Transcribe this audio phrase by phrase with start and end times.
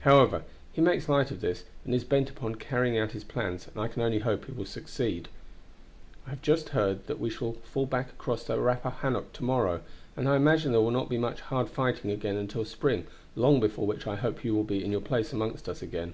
[0.00, 3.80] However, he makes light of this, and is bent upon carrying out his plans, and
[3.80, 5.30] I can only hope he will succeed.
[6.26, 9.80] "I have just heard that we shall fall back across the Rappahannock to morrow,
[10.14, 13.86] and I imagine there will not be much hard fighting again until spring, long before
[13.86, 16.12] which I hope you will be in your place among us again.